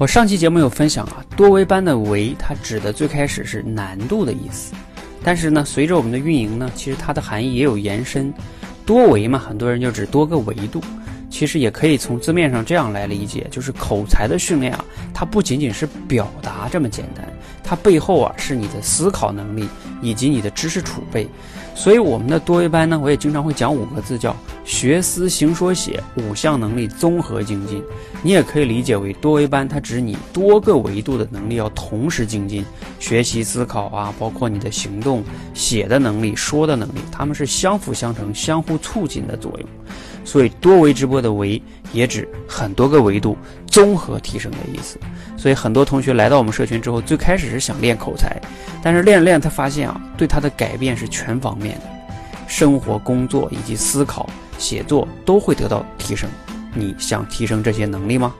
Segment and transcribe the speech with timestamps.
[0.00, 4.72] 我上期节目有分享啊，多维班的“维”它指的最开始是难度的意思，
[5.22, 8.32] 但是呢，随着我们的运营呢，其实它的含义也有延伸。
[8.86, 10.80] 多维嘛，很多人就指多个维度，
[11.28, 14.82] 其实也可以从字面上这样来理解，就是口才的训练啊，
[15.12, 17.30] 它不仅仅是表达这么简单，
[17.70, 19.68] 它背后啊是你的思考能力
[20.02, 21.28] 以及你的知识储备。
[21.72, 24.34] 所以我们的多维班呢，我也经常会讲五个字，叫
[24.64, 27.80] 学思行说写五项能力综合精进。
[28.24, 32.66] 你也可以理解为多维班，它指你多个维度的能力要同时精进，
[32.98, 35.22] 学习思考啊，包括你的行动、
[35.54, 39.68] 写的能力、说的能力，他们是相辅相成、相互促进的作用。
[40.24, 43.36] 所以多维直播的维也指很多个维度
[43.70, 44.98] 综合提升的意思。
[45.38, 48.38] 所以很多同学来到我们社群之后，最开始是想练口才。
[48.82, 51.84] 但是练着练，他发现啊，对他的改变是全方面的，
[52.46, 54.28] 生活、工作以及思考、
[54.58, 56.28] 写作都会得到提升。
[56.74, 58.34] 你想提升这些能力吗？